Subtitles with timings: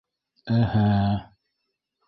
[0.59, 0.81] -Эһе!